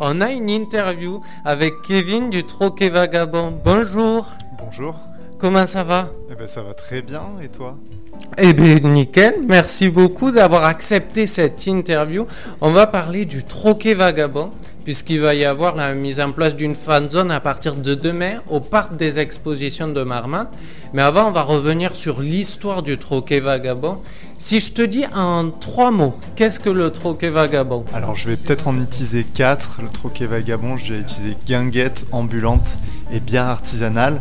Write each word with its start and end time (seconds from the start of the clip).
on 0.00 0.22
a 0.22 0.30
une 0.30 0.48
interview 0.48 1.20
avec 1.44 1.82
Kevin 1.82 2.30
du 2.30 2.44
Troquet 2.44 2.88
Vagabond. 2.88 3.52
Bonjour. 3.62 4.30
Bonjour. 4.58 4.96
Comment 5.38 5.66
ça 5.66 5.84
va? 5.84 6.08
Eh 6.30 6.34
ben 6.34 6.46
ça 6.46 6.62
va 6.62 6.72
très 6.72 7.02
bien 7.02 7.38
et 7.42 7.48
toi? 7.48 7.76
Eh 8.38 8.54
bien 8.54 8.78
nickel, 8.80 9.36
merci 9.46 9.90
beaucoup 9.90 10.30
d'avoir 10.30 10.64
accepté 10.64 11.26
cette 11.26 11.66
interview. 11.66 12.26
On 12.62 12.70
va 12.70 12.86
parler 12.86 13.26
du 13.26 13.44
Troquet 13.44 13.94
Vagabond 13.94 14.50
puisqu'il 14.84 15.20
va 15.20 15.34
y 15.34 15.44
avoir 15.44 15.76
la 15.76 15.94
mise 15.94 16.18
en 16.18 16.32
place 16.32 16.56
d'une 16.56 16.74
fan 16.74 17.08
zone 17.08 17.30
à 17.30 17.40
partir 17.40 17.74
de 17.74 17.94
demain 17.94 18.40
au 18.48 18.60
parc 18.60 18.96
des 18.96 19.18
expositions 19.18 19.88
de 19.88 20.02
Marmande. 20.02 20.48
Mais 20.94 21.02
avant, 21.02 21.28
on 21.28 21.30
va 21.30 21.42
revenir 21.42 21.94
sur 21.94 22.20
l'histoire 22.20 22.82
du 22.82 22.96
Troquet 22.96 23.40
Vagabond. 23.40 23.98
Si 24.42 24.58
je 24.58 24.72
te 24.72 24.80
dis 24.80 25.04
en 25.14 25.50
trois 25.50 25.90
mots, 25.90 26.14
qu'est-ce 26.34 26.58
que 26.58 26.70
le 26.70 26.90
troquet 26.90 27.28
vagabond? 27.28 27.84
Alors 27.92 28.16
je 28.16 28.30
vais 28.30 28.36
peut-être 28.36 28.68
en 28.68 28.80
utiliser 28.80 29.22
quatre. 29.22 29.80
Le 29.82 29.90
troquet 29.90 30.24
vagabond, 30.24 30.78
je 30.78 30.94
vais 30.94 31.00
utiliser 31.00 31.36
guinguette 31.46 32.06
ambulante 32.10 32.78
et 33.12 33.20
bière 33.20 33.44
artisanale. 33.44 34.18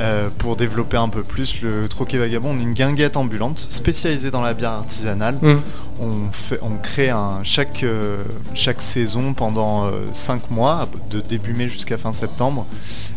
Euh, 0.00 0.28
pour 0.38 0.56
développer 0.56 0.96
un 0.96 1.08
peu 1.08 1.22
plus 1.22 1.62
le 1.62 1.88
troquet 1.88 2.18
vagabond, 2.18 2.50
on 2.50 2.58
est 2.58 2.62
une 2.62 2.72
guinguette 2.72 3.16
ambulante 3.16 3.60
spécialisée 3.60 4.32
dans 4.32 4.42
la 4.42 4.52
bière 4.52 4.72
artisanale. 4.72 5.38
Mmh. 5.40 5.54
On, 6.00 6.32
fait, 6.32 6.58
on 6.62 6.76
crée 6.76 7.10
un, 7.10 7.44
chaque, 7.44 7.84
euh, 7.84 8.24
chaque 8.54 8.82
saison 8.82 9.34
pendant 9.34 9.88
5 10.12 10.34
euh, 10.34 10.54
mois, 10.54 10.88
de 11.10 11.20
début 11.20 11.52
mai 11.52 11.68
jusqu'à 11.68 11.96
fin 11.96 12.12
septembre, 12.12 12.66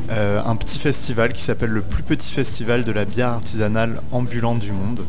un 0.09 0.55
petit 0.55 0.77
festival 0.77 1.33
qui 1.33 1.41
s'appelle 1.41 1.71
le 1.71 1.81
plus 1.81 2.03
petit 2.03 2.31
festival 2.31 2.83
de 2.83 2.91
la 2.91 3.05
bière 3.05 3.29
artisanale 3.29 3.99
ambulante 4.11 4.59
du 4.59 4.71
monde. 4.71 5.03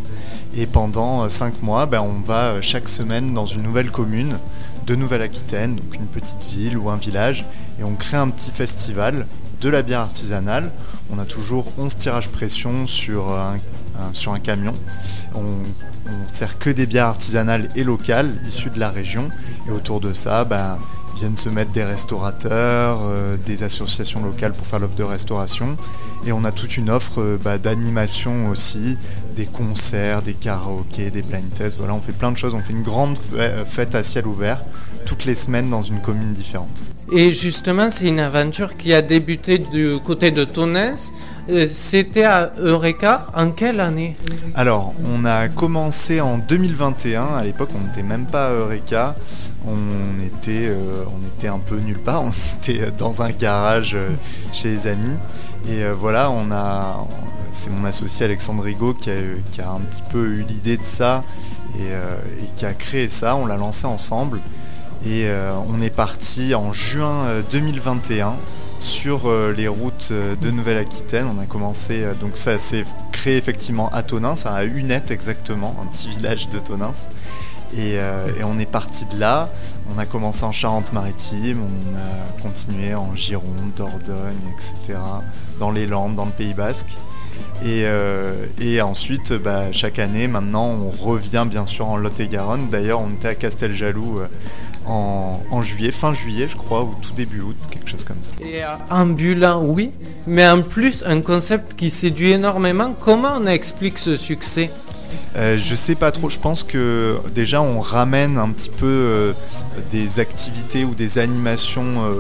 Et 0.57 0.67
pendant 0.67 1.29
5 1.29 1.63
mois, 1.63 1.85
ben, 1.85 2.01
on 2.01 2.27
va 2.27 2.63
chaque 2.63 2.89
semaine 2.89 3.35
dans 3.35 3.45
une 3.45 3.63
nouvelle 3.63 3.91
commune 3.91 4.39
de 4.87 4.95
Nouvelle-Aquitaine, 4.95 5.77
donc 5.77 5.95
une 5.95 6.07
petite 6.07 6.43
ville 6.51 6.79
ou 6.79 6.89
un 6.89 6.97
village, 6.97 7.45
et 7.79 7.85
on 7.85 7.95
crée 7.95 8.17
un 8.17 8.31
petit 8.31 8.51
festival 8.51 9.27
de 9.61 9.69
la 9.69 9.83
bière 9.83 10.01
artisanale. 10.01 10.71
On 11.11 11.19
a 11.19 11.25
toujours 11.25 11.67
11 11.79 11.97
tirages 11.97 12.29
pression 12.29 12.87
sur 12.87 13.31
un, 13.31 13.57
sur 14.13 14.33
un 14.33 14.41
camion. 14.41 14.75
On, 15.35 15.63
on 16.07 16.33
sert 16.33 16.59
que 16.59 16.71
des 16.71 16.87
bières 16.87 17.07
artisanales 17.07 17.69
et 17.77 17.85
locales 17.85 18.31
issues 18.47 18.71
de 18.71 18.79
la 18.79 18.91
région. 18.91 19.31
Et 19.67 19.71
autour 19.71 20.01
de 20.01 20.13
ça, 20.13 20.45
ben, 20.45 20.79
viennent 21.19 21.37
se 21.37 21.49
mettre 21.49 21.73
des 21.73 21.85
restaurateurs, 21.85 23.01
euh, 23.03 23.37
des 23.45 23.63
associations 23.63 24.23
locales 24.23 24.53
pour 24.53 24.67
faire 24.67 24.79
l'offre 24.79 24.95
de 24.95 25.03
restauration. 25.03 25.77
Et 26.25 26.33
on 26.33 26.45
a 26.45 26.53
toute 26.53 26.77
une 26.77 26.91
offre 26.91 27.21
euh, 27.21 27.39
bah, 27.43 27.59
d'animation 27.59 28.49
aussi, 28.49 28.97
des 29.37 29.47
concerts, 29.47 30.23
des 30.23 30.35
karaokés, 30.35 31.11
des 31.11 31.23
blind 31.23 31.45
on 31.91 32.01
fait 32.01 32.13
plein 32.13 32.33
de 32.33 32.37
choses. 32.37 32.55
On 32.55 32.61
fait 32.61 32.73
une 32.73 32.83
grande 32.83 33.19
fête 33.69 33.95
à 33.95 34.03
ciel 34.03 34.27
ouvert 34.27 34.63
toutes 35.07 35.25
les 35.25 35.35
semaines 35.35 35.71
dans 35.71 35.83
une 35.83 36.01
commune 36.01 36.35
différente. 36.35 36.85
Et 37.11 37.33
justement, 37.33 37.91
c'est 37.91 38.09
une 38.09 38.21
aventure 38.21 38.77
qui 38.77 38.93
a 38.93 39.01
débuté 39.01 39.59
du 39.59 39.97
côté 40.05 40.31
de 40.31 40.45
Tonnes. 40.45 40.95
Euh, 41.51 41.67
c'était 41.73 42.25
à 42.25 42.53
Eureka. 42.59 43.27
En 43.35 43.53
quelle 43.53 43.81
année? 43.81 44.17
Alors, 44.55 44.95
on 45.07 45.25
a 45.25 45.49
commencé 45.49 46.21
en 46.21 46.37
2021. 46.37 47.25
À 47.25 47.45
l'époque, 47.45 47.71
on 47.75 47.87
n'était 47.87 48.03
même 48.03 48.27
pas 48.27 48.49
à 48.49 48.51
Eureka. 48.51 49.17
On 49.67 50.23
était, 50.23 50.67
euh, 50.67 51.05
un 51.45 51.59
peu 51.59 51.77
nulle 51.77 51.99
part. 51.99 52.25
On 52.25 52.31
était 52.63 52.91
dans 52.99 53.23
un 53.23 53.31
garage 53.31 53.95
euh, 53.95 54.11
chez 54.53 54.69
les 54.69 54.87
amis. 54.87 55.17
Et 55.69 55.83
voilà, 55.99 56.31
on 56.31 56.51
a, 56.53 57.07
c'est 57.53 57.71
mon 57.71 57.85
associé 57.85 58.25
Alexandre 58.25 58.63
Rigaud 58.63 58.95
qui 58.95 59.11
a, 59.11 59.71
un 59.71 59.81
petit 59.81 60.03
peu 60.11 60.25
eu 60.25 60.45
l'idée 60.49 60.77
de 60.77 60.85
ça 60.85 61.23
et, 61.77 61.83
et, 61.83 62.47
qui 62.57 62.65
a 62.65 62.73
créé 62.73 63.09
ça. 63.09 63.35
On 63.35 63.45
l'a 63.45 63.57
lancé 63.57 63.87
ensemble. 63.87 64.41
Et 65.05 65.29
on 65.69 65.81
est 65.83 65.95
parti 65.95 66.55
en 66.55 66.73
juin 66.73 67.43
2021 67.51 68.29
euh, 68.29 68.31
sur 68.79 69.27
euh, 69.27 69.53
les 69.53 69.69
routes 69.69 70.13
de 70.13 70.51
Nouvelle-Aquitaine. 70.51 71.27
On 71.37 71.41
a 71.41 71.47
commencé, 71.47 72.05
donc 72.21 72.37
ça 72.37 72.59
s'est 72.59 72.85
créé 73.13 73.37
effectivement 73.37 73.89
à 73.91 74.03
Tonins, 74.03 74.35
à 74.45 74.65
Unette 74.65 75.11
exactement, 75.11 75.77
un 75.83 75.87
petit 75.87 76.11
village 76.11 76.49
de 76.49 76.59
Tonins. 76.59 76.93
Et, 77.77 77.99
on 78.45 78.59
est 78.59 78.71
parti 78.71 79.05
de 79.07 79.19
là. 79.19 79.51
On 79.95 79.99
a 79.99 80.07
commencé 80.07 80.45
en 80.45 80.53
Charente-Maritime, 80.53 81.61
on 81.63 81.97
a 81.97 82.43
continué 82.43 82.95
en 82.95 83.15
Gironde, 83.15 83.73
Dordogne, 83.77 84.55
etc., 84.55 84.99
dans 85.59 85.71
les 85.71 85.87
Landes, 85.87 86.15
dans 86.15 86.25
le 86.25 86.31
Pays 86.31 86.55
Basque. 86.55 86.97
Et, 87.65 88.81
ensuite, 88.81 89.35
bah, 89.35 89.71
chaque 89.73 89.99
année, 89.99 90.29
maintenant, 90.29 90.67
on 90.67 90.91
revient 90.91 91.47
bien 91.49 91.67
sûr 91.67 91.89
en 91.89 91.97
Lot-et-Garonne. 91.97 92.69
D'ailleurs, 92.71 93.01
on 93.01 93.11
était 93.11 93.29
à 93.29 93.35
Casteljaloux 93.35 94.21
en, 94.89 95.63
juillet, 95.63 95.93
fin 95.93 96.15
juillet 96.15 96.49
je 96.49 96.57
crois, 96.57 96.83
ou 96.83 96.95
tout 97.01 97.13
début 97.13 97.41
août, 97.41 97.57
quelque 97.71 97.89
chose 97.89 98.05
comme 98.05 98.23
ça. 98.23 98.33
Et 98.41 98.63
euh, 98.63 98.69
ambulant, 98.91 99.63
oui, 99.63 99.91
mais 100.27 100.49
en 100.49 100.63
plus 100.63 101.05
un 101.07 101.21
concept 101.21 101.75
qui 101.75 101.91
séduit 101.91 102.31
énormément. 102.33 102.95
Comment 102.99 103.39
on 103.41 103.47
explique 103.47 103.99
ce 103.99 104.17
succès? 104.17 104.71
Euh, 105.37 105.59
je 105.59 105.75
sais 105.75 105.95
pas 105.95 106.11
trop, 106.13 106.29
je 106.29 106.39
pense 106.39 106.65
que 106.65 107.19
déjà 107.35 107.63
on 107.63 107.81
ramène 107.81 108.37
un 108.37 108.51
petit 108.51 108.71
peu 108.71 108.87
euh, 108.87 109.33
des 109.91 110.21
activités 110.21 110.85
ou 110.85 110.95
des 110.95 111.19
animations 111.19 112.11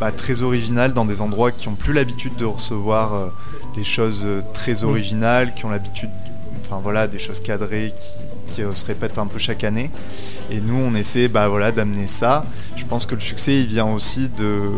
bah, 0.00 0.12
très 0.12 0.42
originales 0.42 0.92
dans 0.92 1.04
des 1.04 1.20
endroits 1.20 1.50
qui 1.50 1.68
ont 1.68 1.74
plus 1.74 1.92
l'habitude 1.92 2.36
de 2.36 2.44
recevoir 2.44 3.32
des 3.74 3.84
choses 3.84 4.26
très 4.52 4.84
originales, 4.84 5.54
qui 5.54 5.64
ont 5.64 5.70
l'habitude, 5.70 6.10
enfin 6.64 6.80
voilà, 6.82 7.06
des 7.06 7.18
choses 7.18 7.40
cadrées, 7.40 7.92
qui, 7.94 8.25
qui 8.46 8.62
euh, 8.62 8.74
se 8.74 8.84
répète 8.84 9.18
un 9.18 9.26
peu 9.26 9.38
chaque 9.38 9.64
année. 9.64 9.90
Et 10.50 10.60
nous, 10.60 10.76
on 10.76 10.94
essaie 10.94 11.28
bah, 11.28 11.48
voilà, 11.48 11.72
d'amener 11.72 12.06
ça. 12.06 12.44
Je 12.76 12.84
pense 12.84 13.06
que 13.06 13.14
le 13.14 13.20
succès, 13.20 13.60
il 13.60 13.66
vient 13.66 13.86
aussi 13.86 14.28
de... 14.28 14.70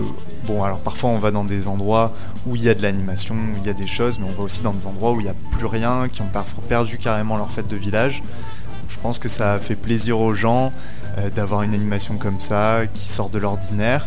Bon, 0.46 0.62
alors 0.62 0.80
parfois, 0.80 1.10
on 1.10 1.18
va 1.18 1.30
dans 1.30 1.44
des 1.44 1.68
endroits 1.68 2.14
où 2.46 2.56
il 2.56 2.62
y 2.62 2.68
a 2.68 2.74
de 2.74 2.82
l'animation, 2.82 3.34
où 3.34 3.58
il 3.58 3.66
y 3.66 3.70
a 3.70 3.74
des 3.74 3.86
choses, 3.86 4.18
mais 4.18 4.26
on 4.28 4.32
va 4.32 4.44
aussi 4.44 4.62
dans 4.62 4.72
des 4.72 4.86
endroits 4.86 5.12
où 5.12 5.20
il 5.20 5.24
n'y 5.24 5.30
a 5.30 5.36
plus 5.52 5.66
rien, 5.66 6.08
qui 6.08 6.22
ont 6.22 6.28
parfois 6.32 6.62
perdu 6.68 6.98
carrément 6.98 7.36
leur 7.36 7.50
fête 7.50 7.68
de 7.68 7.76
village. 7.76 8.22
Je 8.88 8.96
pense 8.98 9.18
que 9.18 9.28
ça 9.28 9.58
fait 9.58 9.76
plaisir 9.76 10.18
aux 10.18 10.34
gens 10.34 10.72
euh, 11.18 11.30
d'avoir 11.30 11.62
une 11.62 11.74
animation 11.74 12.16
comme 12.16 12.40
ça, 12.40 12.82
qui 12.94 13.04
sort 13.04 13.28
de 13.30 13.38
l'ordinaire. 13.38 14.06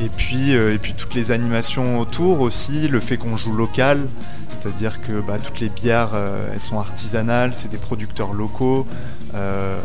Et 0.00 0.08
puis, 0.08 0.54
euh, 0.54 0.74
et 0.74 0.78
puis 0.78 0.92
toutes 0.92 1.14
les 1.14 1.30
animations 1.30 1.98
autour 2.00 2.40
aussi, 2.40 2.88
le 2.88 3.00
fait 3.00 3.16
qu'on 3.16 3.36
joue 3.36 3.54
local, 3.54 4.06
c'est-à-dire 4.48 5.00
que 5.00 5.20
bah, 5.20 5.38
toutes 5.42 5.60
les 5.60 5.68
bières, 5.68 6.10
euh, 6.14 6.50
elles 6.52 6.60
sont 6.60 6.78
artisanales, 6.78 7.54
c'est 7.54 7.70
des 7.70 7.78
producteurs 7.78 8.32
locaux. 8.32 8.86
Il 9.32 9.36
euh, 9.36 9.78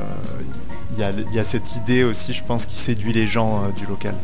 y, 0.97 1.39
a 1.39 1.43
cette 1.43 1.75
idée 1.75 2.03
aussi, 2.03 2.33
je 2.33 2.43
pense, 2.43 2.65
qui 2.65 2.77
séduit 2.77 3.13
les 3.13 3.27
gens 3.27 3.67
du 3.77 3.85
local. 3.85 4.15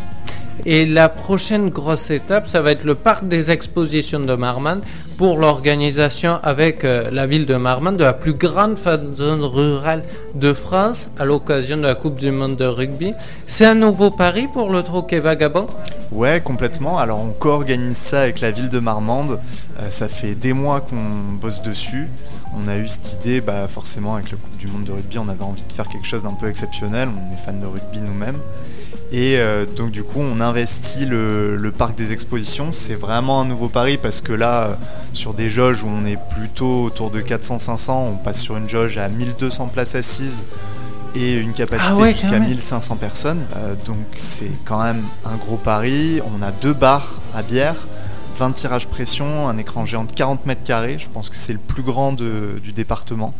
Et 0.65 0.85
la 0.85 1.09
prochaine 1.09 1.69
grosse 1.69 2.11
étape, 2.11 2.47
ça 2.47 2.61
va 2.61 2.71
être 2.71 2.83
le 2.83 2.95
parc 2.95 3.27
des 3.27 3.51
expositions 3.51 4.19
de 4.19 4.33
Marmande 4.35 4.81
pour 5.17 5.37
l'organisation 5.37 6.39
avec 6.43 6.83
euh, 6.83 7.09
la 7.11 7.25
ville 7.25 7.45
de 7.45 7.55
Marmande 7.55 7.97
de 7.97 8.03
la 8.03 8.13
plus 8.13 8.33
grande 8.33 8.77
zone 9.15 9.43
rurale 9.43 10.03
de 10.35 10.53
France 10.53 11.09
à 11.17 11.25
l'occasion 11.25 11.77
de 11.77 11.83
la 11.83 11.95
Coupe 11.95 12.15
du 12.15 12.31
Monde 12.31 12.55
de 12.55 12.65
rugby. 12.65 13.13
C'est 13.45 13.65
un 13.65 13.75
nouveau 13.75 14.11
pari 14.11 14.47
pour 14.47 14.69
le 14.69 14.83
Troquet 14.83 15.19
Vagabond? 15.19 15.67
Ouais, 16.11 16.41
complètement. 16.41 16.99
Alors 16.99 17.19
on 17.19 17.31
co-organise 17.31 17.97
ça 17.97 18.21
avec 18.21 18.41
la 18.41 18.51
ville 18.51 18.69
de 18.69 18.79
Marmande. 18.79 19.39
Euh, 19.79 19.89
ça 19.89 20.07
fait 20.07 20.35
des 20.35 20.53
mois 20.53 20.81
qu'on 20.81 21.33
bosse 21.41 21.61
dessus. 21.61 22.09
On 22.55 22.67
a 22.67 22.77
eu 22.77 22.87
cette 22.87 23.13
idée, 23.13 23.41
bah, 23.41 23.67
forcément 23.67 24.15
avec 24.15 24.31
la 24.31 24.37
Coupe 24.37 24.57
du 24.57 24.67
Monde 24.67 24.85
de 24.85 24.91
rugby, 24.91 25.17
on 25.19 25.27
avait 25.29 25.43
envie 25.43 25.63
de 25.63 25.73
faire 25.73 25.87
quelque 25.87 26.07
chose 26.07 26.23
d'un 26.23 26.33
peu 26.33 26.47
exceptionnel. 26.47 27.09
On 27.09 27.33
est 27.33 27.45
fan 27.45 27.59
de 27.59 27.65
rugby 27.65 27.99
nous-mêmes. 27.99 28.37
Et 29.11 29.37
euh, 29.37 29.65
donc 29.65 29.91
du 29.91 30.03
coup, 30.03 30.19
on 30.19 30.41
investit 30.41 31.05
le, 31.05 31.71
parc 31.77 31.95
des 31.95 32.11
expositions. 32.11 32.71
C'est 32.71 32.95
vraiment 32.95 33.41
un 33.41 33.45
nouveau 33.45 33.69
pari 33.69 33.97
parce 33.97 34.21
que 34.21 34.33
là, 34.33 34.63
euh, 34.63 34.73
sur 35.13 35.33
des 35.33 35.49
jauges 35.49 35.83
où 35.83 35.87
on 35.87 36.05
est 36.05 36.19
plutôt 36.35 36.83
autour 36.83 37.09
de 37.09 37.21
400-500, 37.21 37.91
on 37.91 38.15
passe 38.17 38.41
sur 38.41 38.57
une 38.57 38.69
jauge 38.69 38.97
à 38.97 39.07
1200 39.07 39.67
places 39.67 39.95
assises 39.95 40.43
et 41.15 41.37
une 41.37 41.53
capacité 41.53 41.93
ah 42.01 42.11
jusqu'à 42.11 42.39
1500 42.39 42.95
personnes. 42.97 43.45
Euh, 43.55 43.75
donc 43.85 44.05
c'est 44.17 44.51
quand 44.65 44.83
même 44.83 45.03
un 45.25 45.35
gros 45.35 45.57
pari. 45.57 46.19
On 46.25 46.41
a 46.41 46.51
deux 46.51 46.73
bars 46.73 47.21
à 47.33 47.43
bière. 47.43 47.75
20 48.37 48.51
tirages 48.51 48.87
pression, 48.87 49.49
un 49.49 49.57
écran 49.57 49.85
géant 49.85 50.03
de 50.03 50.11
40 50.11 50.45
mètres 50.45 50.63
carrés, 50.63 50.97
je 50.99 51.09
pense 51.09 51.29
que 51.29 51.35
c'est 51.35 51.53
le 51.53 51.59
plus 51.59 51.81
grand 51.81 52.13
du 52.13 52.71
département. 52.71 53.33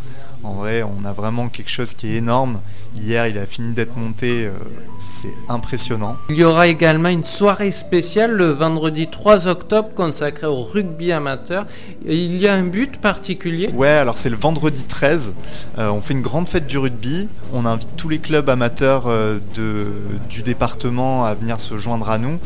En 0.44 0.54
vrai, 0.54 0.84
on 0.84 1.04
a 1.06 1.14
vraiment 1.14 1.50
quelque 1.50 1.70
chose 1.70 1.94
qui 1.94 2.14
est 2.14 2.18
énorme. 2.18 2.60
Hier, 2.96 3.28
il 3.28 3.38
a 3.38 3.46
fini 3.46 3.74
d'être 3.74 3.98
monté, 3.98 4.46
euh, 4.46 4.52
c'est 5.00 5.34
impressionnant. 5.50 6.16
Il 6.30 6.36
y 6.36 6.44
aura 6.44 6.68
également 6.68 7.10
une 7.10 7.24
soirée 7.24 7.72
spéciale 7.72 8.32
le 8.32 8.52
vendredi 8.52 9.08
3 9.08 9.48
octobre 9.48 9.90
consacrée 9.96 10.48
au 10.48 10.62
rugby 10.64 11.12
amateur. 11.12 11.66
Il 12.06 12.38
y 12.38 12.48
a 12.48 12.54
un 12.54 12.64
but 12.64 12.98
particulier 12.98 13.70
Ouais, 13.74 13.90
alors 13.90 14.18
c'est 14.18 14.30
le 14.30 14.38
vendredi 14.38 14.84
13. 14.84 15.36
Euh, 15.80 15.90
on 15.90 16.02
fait 16.02 16.14
une 16.14 16.22
grande 16.22 16.48
fête 16.48 16.68
du 16.68 16.78
rugby. 16.78 17.28
On 17.52 17.66
invite 17.66 17.90
tous 17.98 18.10
les 18.10 18.20
clubs 18.20 18.48
amateurs 18.50 19.06
euh, 19.08 19.40
de, 19.56 19.88
du 20.30 20.44
département 20.44 21.26
à 21.26 21.34
venir 21.34 21.60
se 21.60 21.78
joindre 21.78 22.10
à 22.10 22.18
nous. 22.20 22.40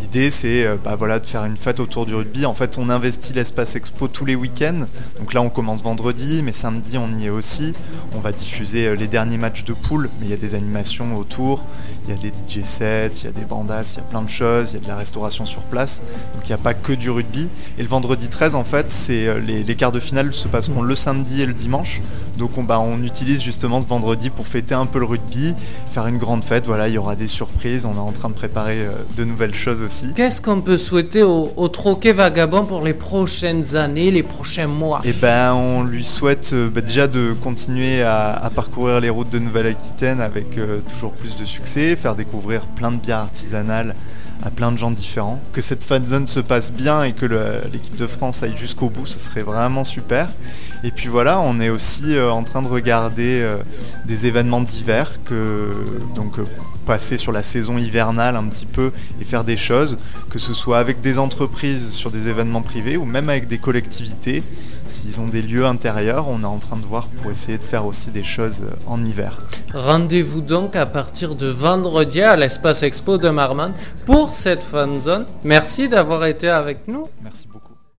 L'idée, 0.00 0.30
c'est 0.30 0.66
bah, 0.84 0.96
voilà, 0.96 1.18
de 1.18 1.26
faire 1.26 1.44
une 1.44 1.56
fête 1.56 1.80
autour 1.80 1.97
du 2.06 2.14
rugby. 2.14 2.46
En 2.46 2.54
fait, 2.54 2.78
on 2.78 2.90
investit 2.90 3.32
l'espace 3.32 3.76
expo 3.76 4.08
tous 4.08 4.24
les 4.24 4.34
week-ends. 4.34 4.86
Donc 5.18 5.34
là, 5.34 5.42
on 5.42 5.50
commence 5.50 5.82
vendredi, 5.82 6.42
mais 6.42 6.52
samedi, 6.52 6.98
on 6.98 7.12
y 7.18 7.26
est 7.26 7.30
aussi. 7.30 7.74
On 8.14 8.20
va 8.20 8.32
diffuser 8.32 8.96
les 8.96 9.06
derniers 9.06 9.38
matchs 9.38 9.64
de 9.64 9.72
poule 9.72 10.08
mais 10.20 10.26
il 10.26 10.30
y 10.30 10.34
a 10.34 10.36
des 10.36 10.54
animations 10.54 11.16
autour, 11.16 11.64
il 12.04 12.14
y 12.14 12.18
a 12.18 12.20
des 12.20 12.28
DJ 12.28 12.64
sets, 12.64 13.12
il 13.22 13.24
y 13.24 13.28
a 13.28 13.32
des 13.32 13.44
bandas, 13.44 13.94
il 13.94 13.98
y 13.98 14.00
a 14.00 14.04
plein 14.04 14.22
de 14.22 14.28
choses, 14.28 14.70
il 14.70 14.74
y 14.74 14.76
a 14.78 14.80
de 14.80 14.88
la 14.88 14.96
restauration 14.96 15.46
sur 15.46 15.62
place. 15.62 16.02
Donc 16.34 16.44
il 16.44 16.48
n'y 16.48 16.54
a 16.54 16.58
pas 16.58 16.74
que 16.74 16.92
du 16.92 17.10
rugby. 17.10 17.48
Et 17.78 17.82
le 17.82 17.88
vendredi 17.88 18.28
13, 18.28 18.54
en 18.54 18.64
fait, 18.64 18.90
c'est 18.90 19.28
euh, 19.28 19.38
les 19.38 19.76
quarts 19.76 19.92
de 19.92 20.00
finale 20.00 20.32
se 20.32 20.48
passeront 20.48 20.82
le 20.82 20.94
samedi 20.94 21.42
et 21.42 21.46
le 21.46 21.54
dimanche. 21.54 22.00
Donc 22.38 22.56
on, 22.56 22.62
bah, 22.62 22.78
on 22.78 23.02
utilise 23.02 23.42
justement 23.42 23.80
ce 23.80 23.86
vendredi 23.86 24.30
pour 24.30 24.46
fêter 24.46 24.74
un 24.74 24.86
peu 24.86 25.00
le 25.00 25.04
rugby, 25.04 25.54
faire 25.90 26.06
une 26.06 26.18
grande 26.18 26.44
fête. 26.44 26.66
Voilà, 26.66 26.88
il 26.88 26.94
y 26.94 26.98
aura 26.98 27.16
des 27.16 27.26
surprises. 27.26 27.84
On 27.84 27.94
est 27.94 27.98
en 27.98 28.12
train 28.12 28.28
de 28.28 28.34
préparer 28.34 28.78
euh, 28.78 28.92
de 29.16 29.24
nouvelles 29.24 29.54
choses 29.54 29.82
aussi. 29.82 30.12
Qu'est-ce 30.14 30.40
qu'on 30.40 30.60
peut 30.60 30.78
souhaiter 30.78 31.24
au, 31.24 31.52
au 31.56 31.68
Troquet 31.68 32.12
Vagabond 32.12 32.64
pour 32.64 32.82
les 32.82 32.94
prochaines 32.94 33.74
années, 33.74 34.10
les 34.12 34.22
prochains 34.22 34.68
mois? 34.68 35.00
Et 35.04 35.12
ben, 35.12 35.52
on 35.54 35.82
lui 35.82 36.04
souhaite 36.04 36.50
euh, 36.52 36.70
bah, 36.70 36.80
déjà 36.80 37.08
de 37.08 37.32
continuer 37.42 38.02
à, 38.02 38.30
à 38.32 38.50
parcourir 38.50 39.00
les 39.00 39.10
routes 39.10 39.30
de 39.30 39.40
Nouvelle-Aquitaine 39.40 40.20
avec 40.20 40.56
euh, 40.58 40.78
toujours 40.88 41.12
plus 41.12 41.34
de 41.34 41.44
succès, 41.44 41.96
faire 41.96 42.14
découvrir 42.14 42.62
plein 42.62 42.92
de 42.92 42.98
bières 42.98 43.18
artisanales 43.18 43.96
à 44.44 44.50
plein 44.50 44.70
de 44.70 44.78
gens 44.78 44.92
différents. 44.92 45.40
Que 45.52 45.60
cette 45.60 45.82
fan 45.82 46.06
zone 46.06 46.28
se 46.28 46.38
passe 46.38 46.70
bien 46.70 47.02
et 47.02 47.12
que 47.12 47.26
l'équipe 47.72 47.96
de 47.96 48.06
France 48.06 48.44
aille 48.44 48.56
jusqu'au 48.56 48.88
bout, 48.88 49.04
ce 49.04 49.18
serait 49.18 49.42
vraiment 49.42 49.82
super. 49.82 50.28
Et 50.84 50.90
puis 50.92 51.08
voilà, 51.08 51.40
on 51.40 51.60
est 51.60 51.70
aussi 51.70 52.14
euh, 52.14 52.30
en 52.30 52.44
train 52.44 52.62
de 52.62 52.68
regarder 52.68 53.40
euh, 53.42 53.56
des 54.04 54.26
événements 54.26 54.60
d'hiver 54.60 55.18
que 55.24 55.72
donc 56.14 56.38
euh, 56.38 56.44
passer 56.86 57.16
sur 57.16 57.32
la 57.32 57.42
saison 57.42 57.78
hivernale 57.78 58.36
un 58.36 58.46
petit 58.48 58.64
peu 58.64 58.92
et 59.20 59.24
faire 59.24 59.42
des 59.42 59.56
choses, 59.56 59.98
que 60.30 60.38
ce 60.38 60.54
soit 60.54 60.78
avec 60.78 61.00
des 61.00 61.18
entreprises 61.18 61.92
sur 61.92 62.10
des 62.10 62.28
événements 62.28 62.62
privés 62.62 62.96
ou 62.96 63.04
même 63.04 63.28
avec 63.28 63.48
des 63.48 63.58
collectivités. 63.58 64.42
S'ils 64.86 65.20
ont 65.20 65.26
des 65.26 65.42
lieux 65.42 65.66
intérieurs, 65.66 66.28
on 66.28 66.42
est 66.42 66.46
en 66.46 66.58
train 66.58 66.76
de 66.76 66.86
voir 66.86 67.08
pour 67.08 67.30
essayer 67.30 67.58
de 67.58 67.64
faire 67.64 67.84
aussi 67.84 68.10
des 68.10 68.22
choses 68.22 68.62
en 68.86 69.04
hiver. 69.04 69.38
Rendez-vous 69.74 70.40
donc 70.40 70.76
à 70.76 70.86
partir 70.86 71.34
de 71.34 71.48
vendredi 71.48 72.22
à 72.22 72.36
l'espace 72.36 72.82
expo 72.82 73.18
de 73.18 73.28
Marmande 73.28 73.74
pour 74.06 74.34
cette 74.34 74.62
fan 74.62 74.98
zone. 74.98 75.26
Merci 75.44 75.88
d'avoir 75.88 76.24
été 76.24 76.48
avec 76.48 76.88
nous. 76.88 77.06
Merci 77.22 77.48
beaucoup. 77.52 77.67